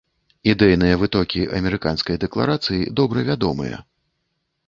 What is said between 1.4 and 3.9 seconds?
амерыканскай дэкларацыі добра вядомыя.